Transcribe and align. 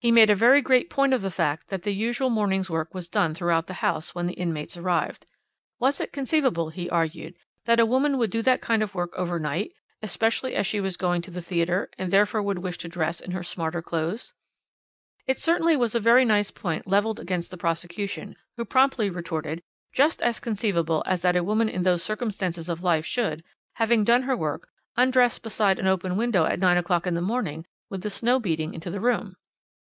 "He 0.00 0.12
made 0.12 0.30
a 0.30 0.36
very 0.36 0.62
great 0.62 0.90
point 0.90 1.12
of 1.12 1.22
the 1.22 1.30
fact 1.30 1.70
that 1.70 1.82
the 1.82 1.90
usual 1.92 2.30
morning's 2.30 2.70
work 2.70 2.94
was 2.94 3.08
done 3.08 3.34
throughout 3.34 3.66
the 3.66 3.74
house 3.82 4.14
when 4.14 4.28
the 4.28 4.32
inmates 4.34 4.76
arrived. 4.76 5.26
Was 5.80 6.00
it 6.00 6.12
conceivable, 6.12 6.68
he 6.70 6.88
argued, 6.88 7.34
that 7.64 7.80
a 7.80 7.84
woman 7.84 8.16
would 8.16 8.30
do 8.30 8.40
that 8.42 8.60
kind 8.62 8.80
of 8.80 8.94
work 8.94 9.12
overnight, 9.16 9.72
especially 10.00 10.54
as 10.54 10.68
she 10.68 10.80
was 10.80 10.96
going 10.96 11.20
to 11.22 11.32
the 11.32 11.40
theatre, 11.40 11.90
and 11.98 12.12
therefore 12.12 12.44
would 12.44 12.60
wish 12.60 12.78
to 12.78 12.88
dress 12.88 13.18
in 13.18 13.32
her 13.32 13.42
smarter 13.42 13.82
clothes? 13.82 14.34
It 15.26 15.40
certainly 15.40 15.76
was 15.76 15.96
a 15.96 15.98
very 16.00 16.24
nice 16.24 16.52
point 16.52 16.86
levelled 16.86 17.18
against 17.18 17.50
the 17.50 17.56
prosecution, 17.56 18.36
who 18.56 18.64
promptly 18.64 19.10
retorted: 19.10 19.64
Just 19.92 20.22
as 20.22 20.38
conceivable 20.38 21.02
as 21.06 21.22
that 21.22 21.34
a 21.34 21.42
woman 21.42 21.68
in 21.68 21.82
those 21.82 22.04
circumstances 22.04 22.68
of 22.68 22.84
life 22.84 23.04
should, 23.04 23.42
having 23.74 24.04
done 24.04 24.22
her 24.22 24.36
work, 24.36 24.68
undress 24.96 25.40
beside 25.40 25.80
an 25.80 25.88
open 25.88 26.14
window 26.16 26.44
at 26.44 26.60
nine 26.60 26.76
o'clock 26.76 27.04
in 27.04 27.14
the 27.14 27.20
morning 27.20 27.66
with 27.90 28.02
the 28.02 28.10
snow 28.10 28.38
beating 28.38 28.74
into 28.74 28.90
the 28.90 29.00
room. 29.00 29.34